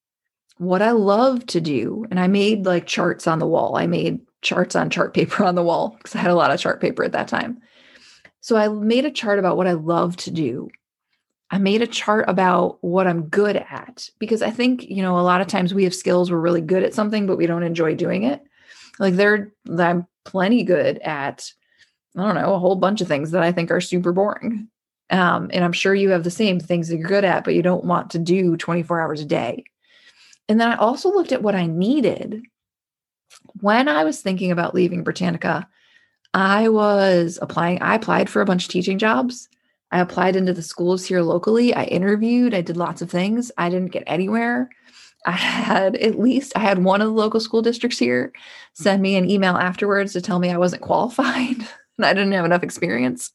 What 0.58 0.82
I 0.82 0.92
love 0.92 1.46
to 1.48 1.62
do, 1.62 2.06
and 2.10 2.20
I 2.20 2.28
made 2.28 2.66
like 2.66 2.86
charts 2.86 3.28
on 3.28 3.40
the 3.40 3.48
wall. 3.48 3.78
I 3.78 3.88
made 3.88 4.20
charts 4.42 4.76
on 4.76 4.90
chart 4.90 5.14
paper 5.14 5.44
on 5.44 5.56
the 5.56 5.64
wall 5.64 5.96
because 5.98 6.16
I 6.16 6.20
had 6.20 6.32
a 6.32 6.36
lot 6.36 6.52
of 6.52 6.60
chart 6.60 6.82
paper 6.82 7.04
at 7.04 7.14
that 7.14 7.28
time. 7.28 7.60
So 8.42 8.56
I 8.58 8.68
made 8.68 9.06
a 9.06 9.12
chart 9.12 9.40
about 9.40 9.58
what 9.58 9.68
I 9.68 9.74
love 9.74 10.16
to 10.18 10.32
do. 10.32 10.70
I 11.52 11.58
made 11.58 11.82
a 11.82 11.88
chart 11.88 12.26
about 12.28 12.84
what 12.84 13.08
I'm 13.08 13.28
good 13.28 13.56
at 13.56 14.10
because 14.20 14.42
I 14.42 14.50
think, 14.50 14.90
you 14.90 15.02
know, 15.02 15.20
a 15.20 15.22
lot 15.22 15.42
of 15.42 15.48
times 15.48 15.74
we 15.74 15.84
have 15.84 15.94
skills, 15.94 16.32
we're 16.32 16.40
really 16.40 16.62
good 16.62 16.84
at 16.84 16.94
something, 16.94 17.28
but 17.28 17.38
we 17.38 17.46
don't 17.46 17.64
enjoy 17.64 17.96
doing 17.96 18.24
it. 18.24 18.42
Like 19.00 19.16
there, 19.16 19.54
I'm 19.78 20.08
plenty 20.24 20.64
good 20.64 20.98
at, 21.00 21.52
I 22.18 22.24
don't 22.24 22.36
know, 22.36 22.56
a 22.56 22.60
whole 22.60 22.76
bunch 22.76 23.02
of 23.02 23.08
things 23.08 23.32
that 23.32 23.44
I 23.44 23.52
think 23.52 23.70
are 23.70 23.82
super 23.82 24.12
boring. 24.12 24.70
Um, 25.12 25.52
and 25.54 25.64
I'm 25.64 25.74
sure 25.74 25.94
you 25.94 26.10
have 26.10 26.24
the 26.24 26.32
same 26.32 26.60
things 26.60 26.88
that 26.88 26.98
you're 26.98 27.08
good 27.08 27.24
at, 27.24 27.44
but 27.44 27.54
you 27.54 27.62
don't 27.62 27.86
want 27.86 28.10
to 28.12 28.20
do 28.20 28.58
24 28.58 29.02
hours 29.02 29.22
a 29.22 29.26
day. 29.26 29.66
And 30.50 30.60
then 30.60 30.72
I 30.72 30.76
also 30.78 31.12
looked 31.12 31.32
at 31.32 31.44
what 31.44 31.56
I 31.56 31.68
needed 31.68 32.42
when 33.62 33.88
I 33.88 34.04
was 34.04 34.22
thinking 34.22 34.52
about 34.52 34.74
leaving 34.74 35.04
Britannica. 35.04 35.68
I 36.34 36.70
was 36.70 37.38
applying, 37.42 37.82
I 37.82 37.96
applied 37.96 38.30
for 38.30 38.42
a 38.42 38.46
bunch 38.46 38.66
of 38.66 38.72
teaching 38.72 38.98
jobs. 38.98 39.48
I 39.92 40.00
applied 40.00 40.36
into 40.36 40.54
the 40.54 40.62
schools 40.62 41.06
here 41.06 41.22
locally. 41.22 41.74
I 41.74 41.86
interviewed, 41.86 42.54
I 42.54 42.62
did 42.62 42.78
lots 42.78 43.02
of 43.02 43.10
things. 43.10 43.52
I 43.58 43.70
didn't 43.70 43.92
get 43.92 44.04
anywhere. 44.08 44.70
I 45.26 45.32
had 45.32 45.96
at 45.98 46.20
least 46.20 46.54
I 46.56 46.60
had 46.60 46.84
one 46.84 47.02
of 47.02 47.08
the 47.08 47.14
local 47.14 47.40
school 47.40 47.62
districts 47.62 47.98
here 47.98 48.32
send 48.74 49.02
me 49.02 49.16
an 49.16 49.30
email 49.30 49.56
afterwards 49.56 50.14
to 50.14 50.22
tell 50.22 50.40
me 50.40 50.52
I 50.52 50.58
wasn't 50.58 50.82
qualified 50.84 51.58
and 51.98 52.06
I 52.06 52.14
didn't 52.14 52.34
have 52.34 52.46
enough 52.46 52.64
experience. 52.64 53.32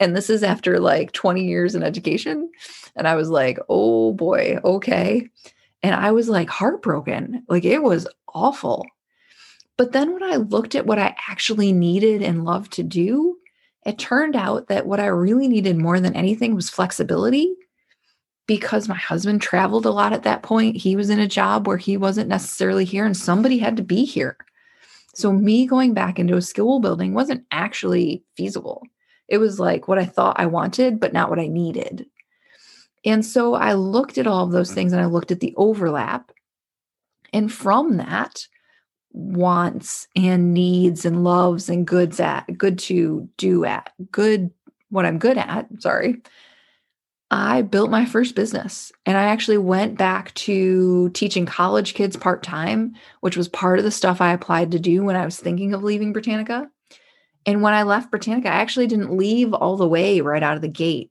And 0.00 0.16
this 0.16 0.30
is 0.30 0.42
after 0.42 0.80
like 0.80 1.12
20 1.12 1.44
years 1.44 1.74
in 1.74 1.82
education. 1.82 2.50
And 2.96 3.06
I 3.06 3.14
was 3.14 3.28
like, 3.28 3.58
oh 3.68 4.12
boy, 4.12 4.58
okay. 4.64 5.28
And 5.82 5.94
I 5.94 6.10
was 6.12 6.28
like 6.28 6.48
heartbroken. 6.48 7.44
Like 7.48 7.64
it 7.64 7.82
was 7.82 8.08
awful. 8.34 8.84
But 9.76 9.92
then 9.92 10.12
when 10.12 10.22
I 10.22 10.36
looked 10.36 10.74
at 10.74 10.86
what 10.86 10.98
I 10.98 11.14
actually 11.28 11.72
needed 11.72 12.22
and 12.22 12.44
loved 12.44 12.72
to 12.72 12.82
do, 12.82 13.38
it 13.84 13.98
turned 13.98 14.36
out 14.36 14.68
that 14.68 14.86
what 14.86 15.00
I 15.00 15.06
really 15.06 15.48
needed 15.48 15.76
more 15.76 16.00
than 16.00 16.14
anything 16.14 16.54
was 16.54 16.70
flexibility 16.70 17.54
because 18.46 18.88
my 18.88 18.96
husband 18.96 19.40
traveled 19.40 19.86
a 19.86 19.90
lot 19.90 20.12
at 20.12 20.24
that 20.24 20.42
point. 20.42 20.76
He 20.76 20.96
was 20.96 21.10
in 21.10 21.18
a 21.18 21.28
job 21.28 21.66
where 21.66 21.76
he 21.76 21.96
wasn't 21.96 22.28
necessarily 22.28 22.84
here 22.84 23.04
and 23.04 23.16
somebody 23.16 23.58
had 23.58 23.76
to 23.76 23.82
be 23.82 24.04
here. 24.04 24.36
So, 25.14 25.32
me 25.32 25.66
going 25.66 25.94
back 25.94 26.18
into 26.18 26.36
a 26.36 26.42
school 26.42 26.80
building 26.80 27.12
wasn't 27.12 27.44
actually 27.50 28.24
feasible. 28.36 28.82
It 29.28 29.38
was 29.38 29.60
like 29.60 29.88
what 29.88 29.98
I 29.98 30.06
thought 30.06 30.38
I 30.38 30.46
wanted, 30.46 31.00
but 31.00 31.12
not 31.12 31.30
what 31.30 31.38
I 31.38 31.46
needed. 31.46 32.06
And 33.04 33.24
so 33.24 33.54
I 33.54 33.74
looked 33.74 34.18
at 34.18 34.26
all 34.26 34.44
of 34.44 34.52
those 34.52 34.72
things 34.72 34.92
and 34.92 35.00
I 35.00 35.06
looked 35.06 35.30
at 35.30 35.40
the 35.40 35.54
overlap. 35.56 36.30
And 37.32 37.52
from 37.52 37.96
that, 37.96 38.46
wants 39.12 40.08
and 40.16 40.54
needs 40.54 41.04
and 41.04 41.24
loves 41.24 41.68
and 41.68 41.86
goods 41.86 42.20
at, 42.20 42.46
good 42.56 42.78
to 42.80 43.28
do 43.36 43.64
at, 43.64 43.92
good, 44.10 44.50
what 44.90 45.06
I'm 45.06 45.18
good 45.18 45.38
at, 45.38 45.68
sorry, 45.78 46.22
I 47.30 47.62
built 47.62 47.90
my 47.90 48.04
first 48.04 48.34
business 48.34 48.92
and 49.06 49.16
I 49.16 49.24
actually 49.24 49.56
went 49.56 49.96
back 49.96 50.34
to 50.34 51.08
teaching 51.10 51.46
college 51.46 51.94
kids 51.94 52.14
part 52.14 52.42
time, 52.42 52.94
which 53.20 53.38
was 53.38 53.48
part 53.48 53.78
of 53.78 53.84
the 53.84 53.90
stuff 53.90 54.20
I 54.20 54.32
applied 54.32 54.70
to 54.72 54.78
do 54.78 55.02
when 55.02 55.16
I 55.16 55.24
was 55.24 55.38
thinking 55.38 55.72
of 55.72 55.82
leaving 55.82 56.12
Britannica. 56.12 56.68
And 57.46 57.62
when 57.62 57.72
I 57.72 57.84
left 57.84 58.10
Britannica, 58.10 58.48
I 58.48 58.56
actually 58.56 58.86
didn't 58.86 59.16
leave 59.16 59.54
all 59.54 59.76
the 59.76 59.88
way 59.88 60.20
right 60.20 60.42
out 60.42 60.56
of 60.56 60.62
the 60.62 60.68
gate. 60.68 61.10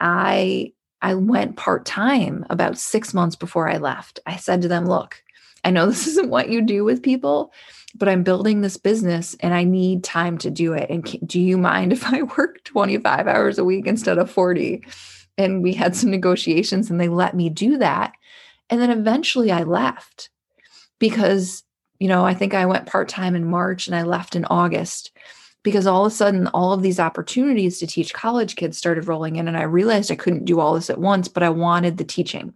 I 0.00 0.72
I 1.00 1.14
went 1.14 1.56
part 1.56 1.86
time 1.86 2.44
about 2.50 2.76
6 2.76 3.14
months 3.14 3.36
before 3.36 3.68
I 3.68 3.78
left. 3.78 4.20
I 4.26 4.36
said 4.36 4.62
to 4.62 4.68
them, 4.68 4.84
"Look, 4.86 5.22
I 5.64 5.70
know 5.70 5.86
this 5.88 6.06
isn't 6.06 6.30
what 6.30 6.50
you 6.50 6.62
do 6.62 6.84
with 6.84 7.02
people, 7.02 7.52
but 7.94 8.08
I'm 8.08 8.22
building 8.22 8.60
this 8.60 8.76
business 8.76 9.36
and 9.40 9.54
I 9.54 9.64
need 9.64 10.04
time 10.04 10.38
to 10.38 10.50
do 10.50 10.72
it. 10.72 10.90
And 10.90 11.04
do 11.26 11.40
you 11.40 11.58
mind 11.58 11.92
if 11.94 12.06
I 12.06 12.22
work 12.22 12.64
25 12.64 13.26
hours 13.26 13.58
a 13.58 13.64
week 13.64 13.86
instead 13.86 14.18
of 14.18 14.30
40?" 14.30 14.82
and 15.38 15.62
we 15.62 15.72
had 15.72 15.94
some 15.94 16.10
negotiations 16.10 16.90
and 16.90 17.00
they 17.00 17.08
let 17.08 17.34
me 17.34 17.48
do 17.48 17.78
that. 17.78 18.12
And 18.68 18.80
then 18.80 18.90
eventually 18.90 19.50
I 19.50 19.62
left 19.62 20.28
because, 20.98 21.62
you 22.00 22.08
know, 22.08 22.26
I 22.26 22.34
think 22.34 22.52
I 22.52 22.66
went 22.66 22.86
part 22.86 23.08
time 23.08 23.36
in 23.36 23.48
March 23.48 23.86
and 23.86 23.96
I 23.96 24.02
left 24.02 24.36
in 24.36 24.44
August 24.46 25.12
because 25.62 25.86
all 25.86 26.04
of 26.04 26.12
a 26.12 26.14
sudden 26.14 26.48
all 26.48 26.72
of 26.72 26.82
these 26.82 27.00
opportunities 27.00 27.78
to 27.78 27.86
teach 27.86 28.12
college 28.12 28.56
kids 28.56 28.76
started 28.76 29.06
rolling 29.06 29.36
in. 29.36 29.48
And 29.48 29.56
I 29.56 29.62
realized 29.62 30.10
I 30.10 30.16
couldn't 30.16 30.44
do 30.44 30.60
all 30.60 30.74
this 30.74 30.90
at 30.90 30.98
once, 30.98 31.28
but 31.28 31.42
I 31.42 31.50
wanted 31.50 31.96
the 31.96 32.04
teaching. 32.04 32.54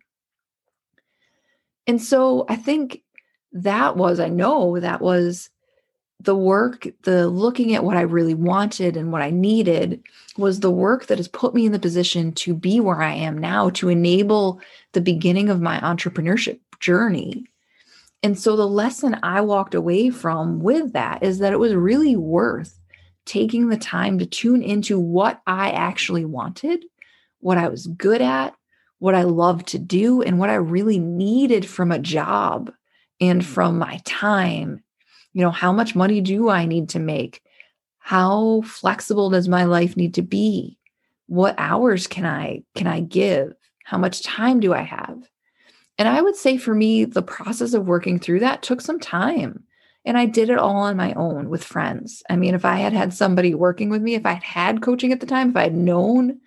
And 1.87 2.01
so 2.01 2.47
I 2.49 2.57
think 2.57 3.03
that 3.53 3.97
was, 3.97 4.21
I 4.21 4.29
know 4.29 4.79
that 4.79 5.01
was 5.01 5.51
the 6.21 6.37
work, 6.37 6.87
the 7.03 7.29
looking 7.29 7.75
at 7.75 7.85
what 7.85 7.97
I 7.97 8.03
really 8.03 8.35
wanted 8.35 8.97
and 8.97 9.11
what 9.11 9.23
I 9.23 9.31
needed 9.31 10.03
was 10.37 10.61
the 10.61 10.71
work 10.71 11.07
that 11.07 11.19
has 11.19 11.29
put 11.29 11.55
me 11.55 11.67
in 11.67 11.73
the 11.73 11.79
position 11.79 12.33
to 12.33 12.55
be 12.55 12.79
where 12.79 13.03
I 13.03 13.13
am 13.13 13.37
now, 13.37 13.71
to 13.71 13.89
enable 13.89 14.61
the 14.93 15.01
beginning 15.01 15.49
of 15.49 15.61
my 15.61 15.81
entrepreneurship 15.81 16.61
journey. 16.79 17.45
And 18.23 18.39
so 18.39 18.55
the 18.55 18.69
lesson 18.69 19.19
I 19.25 19.41
walked 19.41 19.75
away 19.75 20.11
from 20.11 20.61
with 20.61 20.93
that 20.93 21.25
is 21.25 21.41
that 21.41 21.53
it 21.53 21.59
was 21.59 21.75
really 21.75 22.15
worth 22.15 22.79
taking 23.25 23.69
the 23.69 23.77
time 23.77 24.19
to 24.19 24.27
tune 24.27 24.63
into 24.63 24.99
what 24.99 25.41
I 25.47 25.71
actually 25.71 26.25
wanted, 26.25 26.85
what 27.41 27.59
I 27.59 27.69
was 27.69 27.89
good 27.89 28.23
at, 28.23 28.55
what 29.03 29.17
I 29.17 29.25
love 29.25 29.65
to 29.65 29.81
do, 29.81 30.23
and 30.23 30.39
what 30.39 30.49
I 30.49 30.55
really 30.55 31.01
needed 31.01 31.67
from 31.67 31.91
a 31.91 31.99
job 31.99 32.73
and 33.21 33.43
mm-hmm. 33.43 33.53
from 33.53 33.77
my 33.77 34.01
time. 34.05 34.85
You 35.33 35.43
know 35.43 35.51
how 35.51 35.73
much 35.73 35.97
money 35.97 36.21
do 36.21 36.49
i 36.49 36.67
need 36.67 36.91
to 36.91 37.01
make? 37.01 37.43
How 37.99 38.61
flexible 38.61 39.29
does 39.29 39.49
my 39.49 39.65
life 39.65 39.97
need 39.97 40.15
to 40.15 40.23
be? 40.23 40.79
What 41.27 41.57
hours 41.59 42.07
can 42.07 42.25
i 42.25 42.63
can 42.77 42.87
i 42.87 43.01
give? 43.01 43.55
How 43.85 43.99
much 43.99 44.23
time 44.23 44.61
do 44.61 44.73
i 44.73 44.83
have? 44.83 45.21
And 45.99 46.07
i 46.07 46.23
would 46.23 46.37
say 46.37 46.57
for 46.57 46.73
me 46.73 47.05
the 47.05 47.23
process 47.23 47.75
of 47.75 47.89
working 47.89 48.21
through 48.21 48.39
that 48.39 48.63
took 48.63 48.81
some 48.81 49.01
time 49.01 49.65
and 50.05 50.17
i 50.17 50.27
did 50.27 50.49
it 50.49 50.59
all 50.59 50.77
on 50.77 50.97
my 50.97 51.13
own 51.15 51.49
with 51.49 51.65
friends. 51.65 52.23
I 52.31 52.37
mean 52.37 52.55
if 52.55 52.65
i 52.65 52.77
had 52.77 52.93
had 52.93 53.13
somebody 53.13 53.53
working 53.53 53.91
with 53.91 54.01
me 54.01 54.15
if 54.15 54.25
i 54.25 54.35
had 54.35 54.45
had 54.45 54.81
coaching 54.81 55.11
at 55.11 55.19
the 55.19 55.27
time 55.27 55.51
if 55.51 55.57
i 55.57 55.65
had 55.65 55.75
known 55.75 56.39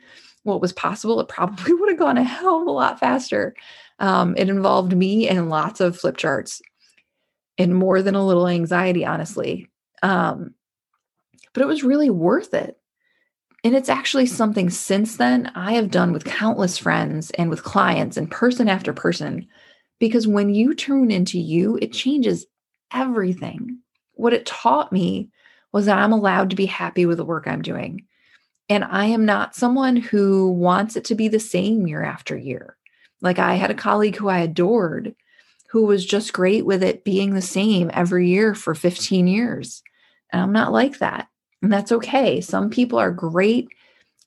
what 0.45 0.61
was 0.61 0.73
possible 0.73 1.19
it 1.19 1.27
probably 1.27 1.73
would 1.75 1.89
have 1.89 1.99
gone 1.99 2.17
a 2.17 2.23
hell 2.23 2.61
of 2.61 2.67
a 2.67 2.71
lot 2.71 2.99
faster 2.99 3.53
um, 3.99 4.35
it 4.37 4.49
involved 4.49 4.95
me 4.95 5.27
and 5.27 5.49
lots 5.49 5.79
of 5.79 5.97
flip 5.97 6.17
charts 6.17 6.61
and 7.57 7.75
more 7.75 8.01
than 8.01 8.15
a 8.15 8.25
little 8.25 8.47
anxiety, 8.47 9.05
honestly. 9.05 9.69
Um, 10.03 10.53
but 11.53 11.61
it 11.61 11.67
was 11.67 11.83
really 11.83 12.09
worth 12.09 12.53
it. 12.53 12.77
And 13.63 13.75
it's 13.75 13.89
actually 13.89 14.27
something 14.27 14.69
since 14.69 15.17
then 15.17 15.51
I 15.55 15.73
have 15.73 15.89
done 15.89 16.11
with 16.11 16.25
countless 16.25 16.77
friends 16.77 17.31
and 17.31 17.49
with 17.49 17.63
clients 17.63 18.17
and 18.17 18.29
person 18.29 18.69
after 18.69 18.93
person. 18.93 19.47
Because 19.99 20.27
when 20.27 20.53
you 20.53 20.75
tune 20.75 21.09
into 21.09 21.39
you, 21.39 21.79
it 21.81 21.93
changes 21.93 22.45
everything. 22.93 23.79
What 24.13 24.33
it 24.33 24.45
taught 24.45 24.91
me 24.91 25.29
was 25.71 25.85
that 25.85 25.97
I'm 25.97 26.11
allowed 26.11 26.49
to 26.51 26.55
be 26.55 26.65
happy 26.65 27.05
with 27.05 27.17
the 27.17 27.25
work 27.25 27.47
I'm 27.47 27.61
doing. 27.61 28.05
And 28.69 28.83
I 28.83 29.05
am 29.05 29.25
not 29.25 29.55
someone 29.55 29.95
who 29.95 30.51
wants 30.51 30.95
it 30.95 31.05
to 31.05 31.15
be 31.15 31.27
the 31.27 31.39
same 31.39 31.87
year 31.87 32.03
after 32.03 32.37
year. 32.37 32.77
Like 33.21 33.39
I 33.39 33.55
had 33.55 33.71
a 33.71 33.75
colleague 33.75 34.15
who 34.15 34.27
I 34.27 34.39
adored 34.39 35.15
who 35.69 35.85
was 35.85 36.05
just 36.05 36.31
great 36.31 36.65
with 36.65 36.81
it 36.81 37.03
being 37.03 37.33
the 37.33 37.41
same 37.41 37.91
every 37.93 38.29
year 38.29 38.55
for 38.55 38.73
15 38.73 39.27
years. 39.27 39.83
And 40.31 40.41
I'm 40.41 40.53
not 40.53 40.71
like 40.71 40.99
that. 40.99 41.27
And 41.61 41.71
that's 41.71 41.91
okay. 41.91 42.39
Some 42.39 42.69
people 42.69 42.97
are 42.97 43.11
great 43.11 43.67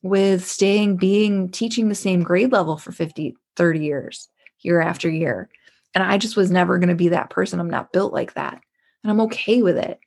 with 0.03 0.45
staying 0.45 0.97
being 0.97 1.49
teaching 1.49 1.89
the 1.89 1.95
same 1.95 2.23
grade 2.23 2.51
level 2.51 2.77
for 2.77 2.91
50, 2.91 3.35
30 3.55 3.79
years, 3.79 4.27
year 4.59 4.79
after 4.79 5.09
year. 5.09 5.49
And 5.95 6.03
I 6.03 6.17
just 6.17 6.37
was 6.37 6.51
never 6.51 6.77
going 6.77 6.89
to 6.89 6.95
be 6.95 7.09
that 7.09 7.29
person. 7.29 7.59
I'm 7.59 7.69
not 7.69 7.91
built 7.91 8.13
like 8.13 8.33
that. 8.35 8.61
And 9.03 9.11
I'm 9.11 9.21
okay 9.21 9.61
with 9.61 9.77
it. 9.77 9.99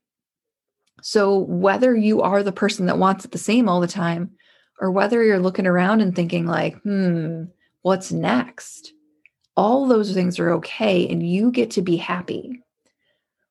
So, 1.02 1.36
whether 1.36 1.96
you 1.96 2.22
are 2.22 2.44
the 2.44 2.52
person 2.52 2.86
that 2.86 2.96
wants 2.96 3.24
it 3.24 3.32
the 3.32 3.38
same 3.38 3.68
all 3.68 3.80
the 3.80 3.88
time, 3.88 4.30
or 4.80 4.92
whether 4.92 5.22
you're 5.22 5.40
looking 5.40 5.66
around 5.66 6.00
and 6.00 6.14
thinking, 6.14 6.46
like, 6.46 6.80
hmm, 6.82 7.44
what's 7.82 8.12
next? 8.12 8.92
All 9.56 9.88
those 9.88 10.12
things 10.14 10.38
are 10.38 10.52
okay, 10.52 11.08
and 11.08 11.28
you 11.28 11.50
get 11.50 11.72
to 11.72 11.82
be 11.82 11.96
happy. 11.96 12.62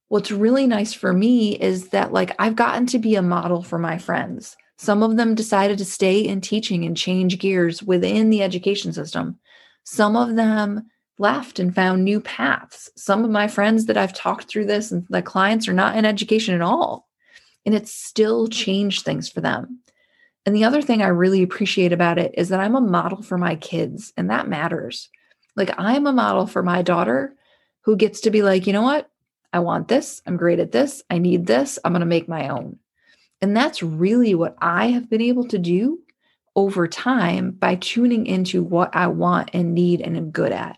What's 0.08 0.31
really 0.31 0.65
nice 0.65 0.93
for 0.93 1.12
me 1.12 1.58
is 1.58 1.89
that, 1.89 2.13
like, 2.13 2.34
I've 2.39 2.55
gotten 2.55 2.86
to 2.88 3.00
be 3.00 3.15
a 3.15 3.22
model 3.22 3.62
for 3.62 3.77
my 3.77 3.98
friends. 3.98 4.55
Some 4.77 5.03
of 5.03 5.17
them 5.17 5.36
decided 5.36 5.77
to 5.79 5.86
stay 5.86 6.22
in 6.22 6.39
teaching 6.39 6.86
and 6.86 6.96
change 6.96 7.38
gears 7.38 7.84
within 7.84 8.29
the 8.29 8.43
education 8.43 8.93
system. 8.93 9.39
Some 9.84 10.15
of 10.15 10.38
them 10.38 10.89
left 11.20 11.60
and 11.60 11.75
found 11.75 12.05
new 12.05 12.22
paths. 12.22 12.89
Some 12.96 13.25
of 13.25 13.29
my 13.29 13.50
friends 13.50 13.88
that 13.88 13.98
I've 13.98 14.13
talked 14.13 14.50
through 14.50 14.67
this 14.67 14.91
and 14.91 15.05
the 15.10 15.22
clients 15.22 15.67
are 15.67 15.74
not 15.74 15.98
in 15.98 16.05
education 16.05 16.55
at 16.55 16.62
all 16.62 17.10
and 17.65 17.75
it 17.75 17.87
still 17.87 18.47
changed 18.47 19.03
things 19.03 19.29
for 19.29 19.41
them. 19.41 19.79
And 20.45 20.55
the 20.55 20.63
other 20.63 20.81
thing 20.81 21.01
I 21.01 21.07
really 21.07 21.43
appreciate 21.43 21.93
about 21.93 22.17
it 22.17 22.33
is 22.35 22.49
that 22.49 22.59
I'm 22.59 22.75
a 22.75 22.81
model 22.81 23.21
for 23.21 23.37
my 23.37 23.55
kids, 23.55 24.11
and 24.17 24.29
that 24.29 24.47
matters. 24.47 25.09
Like, 25.55 25.71
I'm 25.77 26.07
a 26.07 26.13
model 26.13 26.47
for 26.47 26.63
my 26.63 26.81
daughter 26.81 27.35
who 27.81 27.95
gets 27.95 28.21
to 28.21 28.31
be 28.31 28.41
like, 28.41 28.65
you 28.65 28.73
know 28.73 28.81
what? 28.81 29.09
I 29.53 29.59
want 29.59 29.87
this. 29.87 30.21
I'm 30.25 30.37
great 30.37 30.59
at 30.59 30.71
this. 30.71 31.03
I 31.09 31.17
need 31.17 31.45
this. 31.45 31.77
I'm 31.83 31.91
going 31.91 31.99
to 32.01 32.05
make 32.05 32.27
my 32.27 32.47
own. 32.47 32.79
And 33.41 33.55
that's 33.55 33.83
really 33.83 34.33
what 34.33 34.55
I 34.61 34.87
have 34.87 35.09
been 35.09 35.21
able 35.21 35.47
to 35.47 35.59
do 35.59 35.99
over 36.55 36.87
time 36.87 37.51
by 37.51 37.75
tuning 37.75 38.25
into 38.25 38.63
what 38.63 38.95
I 38.95 39.07
want 39.07 39.51
and 39.53 39.73
need 39.73 40.01
and 40.01 40.15
am 40.15 40.31
good 40.31 40.51
at. 40.51 40.77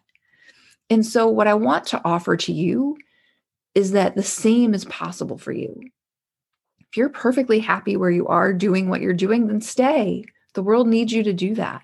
And 0.89 1.05
so, 1.05 1.27
what 1.27 1.47
I 1.47 1.53
want 1.55 1.87
to 1.87 2.01
offer 2.05 2.37
to 2.37 2.53
you 2.53 2.97
is 3.73 3.91
that 3.91 4.15
the 4.15 4.23
same 4.23 4.73
is 4.73 4.85
possible 4.85 5.37
for 5.37 5.51
you. 5.51 5.81
If 6.93 6.97
you're 6.97 7.09
perfectly 7.09 7.57
happy 7.57 7.97
where 7.97 8.11
you 8.11 8.27
are 8.27 8.53
doing 8.53 8.87
what 8.87 9.01
you're 9.01 9.13
doing, 9.13 9.47
then 9.47 9.61
stay. 9.61 10.25
The 10.53 10.61
world 10.61 10.87
needs 10.87 11.11
you 11.11 11.23
to 11.23 11.33
do 11.33 11.55
that. 11.55 11.81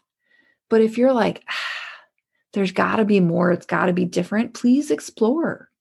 But 0.70 0.82
if 0.82 1.00
you're 1.00 1.14
like, 1.14 1.44
ah, 1.50 1.54
there's 2.54 2.72
got 2.72 2.98
to 2.98 3.06
be 3.06 3.20
more, 3.20 3.52
it's 3.52 3.66
got 3.66 3.88
to 3.88 3.94
be 3.94 4.06
different, 4.06 4.54
please 4.54 4.92
explore. 4.92 5.72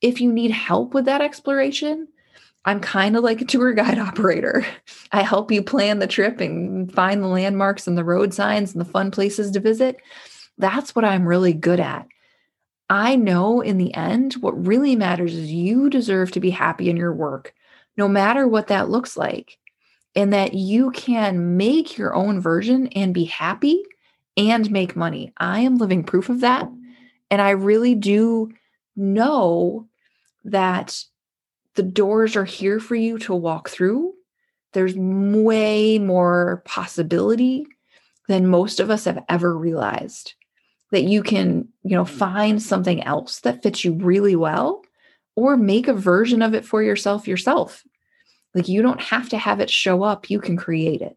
If 0.00 0.20
you 0.20 0.32
need 0.32 0.52
help 0.52 0.94
with 0.94 1.06
that 1.06 1.22
exploration, 1.22 2.06
I'm 2.64 2.78
kind 2.78 3.16
of 3.16 3.24
like 3.24 3.40
a 3.40 3.44
tour 3.44 3.72
guide 3.72 3.98
operator. 4.08 4.64
I 5.10 5.22
help 5.22 5.50
you 5.50 5.60
plan 5.60 5.98
the 5.98 6.06
trip 6.06 6.40
and 6.40 6.92
find 6.92 7.24
the 7.24 7.26
landmarks 7.26 7.88
and 7.88 7.98
the 7.98 8.04
road 8.04 8.32
signs 8.32 8.72
and 8.72 8.80
the 8.80 8.88
fun 8.88 9.10
places 9.10 9.50
to 9.50 9.58
visit. 9.58 9.96
That's 10.56 10.94
what 10.94 11.04
I'm 11.04 11.26
really 11.26 11.52
good 11.52 11.80
at. 11.80 12.06
I 12.88 13.16
know 13.16 13.60
in 13.60 13.76
the 13.76 13.92
end, 13.92 14.34
what 14.34 14.68
really 14.68 14.94
matters 14.94 15.34
is 15.34 15.50
you 15.50 15.90
deserve 15.90 16.30
to 16.30 16.38
be 16.38 16.50
happy 16.50 16.88
in 16.88 16.96
your 16.96 17.12
work 17.12 17.52
no 17.96 18.08
matter 18.08 18.46
what 18.46 18.68
that 18.68 18.90
looks 18.90 19.16
like, 19.16 19.58
and 20.14 20.32
that 20.32 20.54
you 20.54 20.90
can 20.92 21.56
make 21.56 21.98
your 21.98 22.14
own 22.14 22.40
version 22.40 22.88
and 22.88 23.12
be 23.12 23.24
happy 23.24 23.82
and 24.36 24.70
make 24.70 24.96
money. 24.96 25.32
I 25.36 25.60
am 25.60 25.76
living 25.76 26.04
proof 26.04 26.28
of 26.28 26.40
that. 26.40 26.68
And 27.30 27.42
I 27.42 27.50
really 27.50 27.94
do 27.94 28.50
know 28.96 29.86
that 30.44 31.02
the 31.74 31.82
doors 31.82 32.36
are 32.36 32.44
here 32.44 32.80
for 32.80 32.94
you 32.94 33.18
to 33.18 33.34
walk 33.34 33.68
through. 33.68 34.14
There's 34.72 34.94
way 34.96 35.98
more 35.98 36.62
possibility 36.64 37.66
than 38.28 38.46
most 38.46 38.80
of 38.80 38.90
us 38.90 39.04
have 39.04 39.22
ever 39.28 39.56
realized 39.56 40.34
that 40.92 41.02
you 41.02 41.22
can, 41.22 41.68
you 41.82 41.96
know, 41.96 42.04
find 42.04 42.62
something 42.62 43.02
else 43.02 43.40
that 43.40 43.62
fits 43.62 43.84
you 43.84 43.92
really 43.94 44.36
well 44.36 44.82
or 45.36 45.56
make 45.56 45.86
a 45.86 45.94
version 45.94 46.42
of 46.42 46.54
it 46.54 46.64
for 46.64 46.82
yourself 46.82 47.28
yourself. 47.28 47.84
Like 48.54 48.68
you 48.68 48.82
don't 48.82 49.00
have 49.00 49.28
to 49.28 49.38
have 49.38 49.60
it 49.60 49.70
show 49.70 50.02
up, 50.02 50.30
you 50.30 50.40
can 50.40 50.56
create 50.56 51.02
it. 51.02 51.16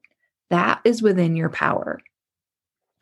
That 0.50 0.82
is 0.84 1.02
within 1.02 1.36
your 1.36 1.50
power. 1.50 2.02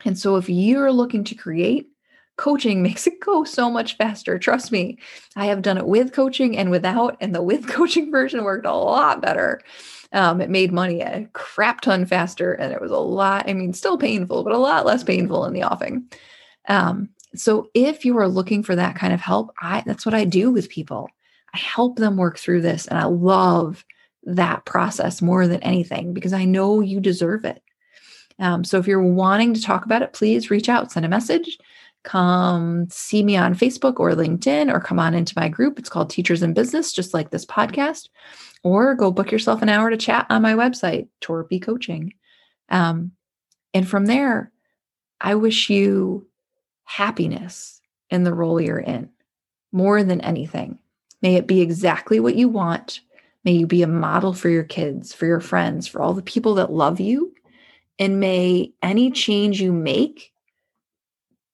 And 0.04 0.16
so 0.16 0.36
if 0.36 0.48
you're 0.48 0.92
looking 0.92 1.24
to 1.24 1.34
create, 1.34 1.88
coaching 2.36 2.82
makes 2.84 3.06
it 3.06 3.20
go 3.20 3.44
so 3.44 3.68
much 3.68 3.96
faster. 3.96 4.38
Trust 4.38 4.72
me, 4.72 4.98
I 5.36 5.46
have 5.46 5.60
done 5.60 5.76
it 5.76 5.86
with 5.86 6.12
coaching 6.12 6.56
and 6.56 6.70
without, 6.70 7.16
and 7.20 7.34
the 7.34 7.42
with 7.42 7.68
coaching 7.68 8.10
version 8.10 8.44
worked 8.44 8.66
a 8.66 8.72
lot 8.72 9.20
better. 9.20 9.60
Um, 10.12 10.40
it 10.40 10.48
made 10.48 10.72
money 10.72 11.02
a 11.02 11.28
crap 11.34 11.82
ton 11.82 12.06
faster, 12.06 12.54
and 12.54 12.72
it 12.72 12.80
was 12.80 12.90
a 12.90 12.96
lot, 12.96 13.46
I 13.46 13.52
mean, 13.52 13.74
still 13.74 13.98
painful, 13.98 14.42
but 14.42 14.54
a 14.54 14.58
lot 14.58 14.86
less 14.86 15.04
painful 15.04 15.44
in 15.44 15.52
the 15.52 15.64
offing. 15.64 16.10
Um, 16.66 17.10
so 17.34 17.68
if 17.74 18.04
you 18.04 18.16
are 18.18 18.28
looking 18.28 18.62
for 18.62 18.74
that 18.76 18.96
kind 18.96 19.12
of 19.12 19.20
help, 19.20 19.52
I 19.60 19.82
that's 19.86 20.06
what 20.06 20.14
I 20.14 20.24
do 20.24 20.50
with 20.50 20.68
people. 20.68 21.08
I 21.54 21.58
help 21.58 21.96
them 21.96 22.16
work 22.16 22.38
through 22.38 22.62
this, 22.62 22.86
and 22.86 22.98
I 22.98 23.04
love 23.04 23.84
that 24.24 24.64
process 24.64 25.22
more 25.22 25.46
than 25.46 25.62
anything 25.62 26.12
because 26.12 26.32
I 26.32 26.44
know 26.44 26.80
you 26.80 27.00
deserve 27.00 27.44
it. 27.44 27.62
Um, 28.38 28.64
so 28.64 28.78
if 28.78 28.86
you're 28.86 29.02
wanting 29.02 29.54
to 29.54 29.62
talk 29.62 29.84
about 29.84 30.02
it, 30.02 30.12
please 30.12 30.50
reach 30.50 30.68
out, 30.68 30.92
send 30.92 31.06
a 31.06 31.08
message, 31.08 31.58
come 32.04 32.86
see 32.90 33.22
me 33.22 33.36
on 33.36 33.54
Facebook 33.54 33.98
or 33.98 34.12
LinkedIn, 34.12 34.72
or 34.72 34.80
come 34.80 34.98
on 34.98 35.14
into 35.14 35.34
my 35.36 35.48
group. 35.48 35.78
It's 35.78 35.88
called 35.88 36.10
Teachers 36.10 36.42
in 36.42 36.54
Business, 36.54 36.92
just 36.92 37.14
like 37.14 37.30
this 37.30 37.46
podcast, 37.46 38.08
or 38.62 38.94
go 38.94 39.10
book 39.10 39.32
yourself 39.32 39.62
an 39.62 39.68
hour 39.68 39.90
to 39.90 39.96
chat 39.96 40.26
on 40.30 40.42
my 40.42 40.54
website, 40.54 41.08
Torpy 41.20 41.60
Coaching. 41.60 42.12
Um, 42.68 43.12
and 43.74 43.88
from 43.88 44.06
there, 44.06 44.52
I 45.20 45.34
wish 45.34 45.68
you 45.68 46.26
happiness 46.88 47.80
in 48.10 48.24
the 48.24 48.34
role 48.34 48.60
you're 48.60 48.78
in 48.78 49.10
more 49.72 50.02
than 50.02 50.20
anything. 50.22 50.78
May 51.22 51.36
it 51.36 51.46
be 51.46 51.60
exactly 51.60 52.20
what 52.20 52.36
you 52.36 52.48
want 52.48 53.00
May 53.44 53.52
you 53.52 53.66
be 53.66 53.82
a 53.82 53.86
model 53.86 54.34
for 54.34 54.48
your 54.48 54.64
kids, 54.64 55.14
for 55.14 55.24
your 55.24 55.40
friends, 55.40 55.86
for 55.86 56.02
all 56.02 56.12
the 56.12 56.20
people 56.20 56.54
that 56.56 56.70
love 56.70 57.00
you. 57.00 57.32
And 57.98 58.20
may 58.20 58.72
any 58.82 59.10
change 59.10 59.60
you 59.60 59.72
make 59.72 60.32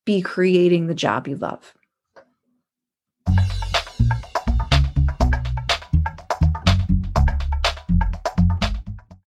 be 0.04 0.20
creating 0.20 0.86
the 0.86 0.94
job 0.94 1.28
you 1.28 1.36
love. 1.36 1.72